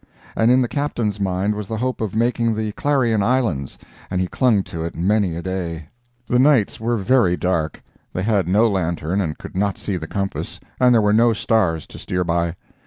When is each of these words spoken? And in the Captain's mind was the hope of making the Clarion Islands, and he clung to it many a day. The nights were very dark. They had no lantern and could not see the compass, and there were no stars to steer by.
And 0.35 0.49
in 0.49 0.63
the 0.63 0.67
Captain's 0.67 1.19
mind 1.19 1.53
was 1.53 1.67
the 1.67 1.77
hope 1.77 2.01
of 2.01 2.15
making 2.15 2.55
the 2.55 2.71
Clarion 2.71 3.21
Islands, 3.21 3.77
and 4.09 4.19
he 4.19 4.25
clung 4.27 4.63
to 4.63 4.83
it 4.83 4.95
many 4.95 5.35
a 5.35 5.43
day. 5.43 5.89
The 6.25 6.39
nights 6.39 6.79
were 6.79 6.97
very 6.97 7.37
dark. 7.37 7.83
They 8.11 8.23
had 8.23 8.47
no 8.47 8.67
lantern 8.67 9.21
and 9.21 9.37
could 9.37 9.55
not 9.55 9.77
see 9.77 9.97
the 9.97 10.07
compass, 10.07 10.59
and 10.79 10.91
there 10.91 11.03
were 11.03 11.13
no 11.13 11.33
stars 11.33 11.85
to 11.85 11.99
steer 11.99 12.23
by. 12.23 12.55